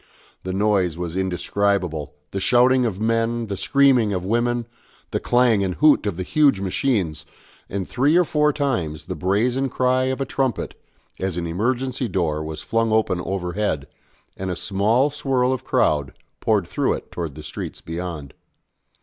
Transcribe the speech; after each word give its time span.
The 0.41 0.51
noise 0.51 0.97
was 0.97 1.15
indescribable, 1.15 2.15
the 2.31 2.39
shouting 2.39 2.87
of 2.87 2.99
men, 2.99 3.45
the 3.45 3.55
screaming 3.55 4.13
of 4.13 4.25
women, 4.25 4.65
the 5.11 5.19
clang 5.19 5.63
and 5.63 5.75
hoot 5.75 6.07
of 6.07 6.17
the 6.17 6.23
huge 6.23 6.59
machines, 6.59 7.23
and 7.69 7.87
three 7.87 8.17
or 8.17 8.23
four 8.23 8.51
times 8.51 9.05
the 9.05 9.13
brazen 9.13 9.69
cry 9.69 10.05
of 10.05 10.19
a 10.19 10.25
trumpet, 10.25 10.73
as 11.19 11.37
an 11.37 11.45
emergency 11.45 12.07
door 12.07 12.43
was 12.43 12.61
flung 12.61 12.91
open 12.91 13.21
overhead, 13.23 13.85
and 14.35 14.49
a 14.49 14.55
small 14.55 15.11
swirl 15.11 15.53
of 15.53 15.63
crowd 15.63 16.13
poured 16.39 16.65
through 16.65 16.93
it 16.93 17.11
towards 17.11 17.35
the 17.35 17.43
streets 17.43 17.79
beyond. 17.79 18.33